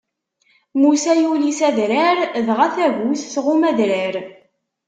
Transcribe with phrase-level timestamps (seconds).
[0.81, 2.17] Musa yuli s adrar,
[2.47, 4.15] dɣa tagut tɣumm adrar.